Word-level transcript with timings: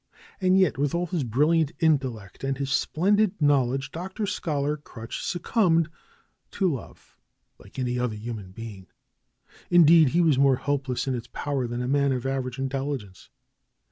And 0.39 0.57
yet, 0.57 0.79
with 0.79 0.95
all 0.95 1.05
his 1.05 1.23
brilliant 1.23 1.73
intellect 1.79 2.43
and 2.43 2.57
his 2.57 2.71
splendid 2.71 3.39
knowledge. 3.39 3.91
Dr. 3.91 4.25
Scholar 4.25 4.75
Crutch 4.75 5.23
succumbed 5.23 5.91
to 6.53 6.73
love, 6.73 7.15
like 7.59 7.77
any 7.77 7.99
other 7.99 8.15
human 8.15 8.49
being; 8.51 8.87
indeed, 9.69 10.09
he 10.09 10.21
was 10.21 10.39
more 10.39 10.55
helpless 10.55 11.05
in 11.07 11.13
its 11.13 11.29
power 11.31 11.67
than 11.67 11.83
a 11.83 11.87
man 11.87 12.11
of 12.13 12.25
average 12.25 12.57
intelligence. 12.57 13.29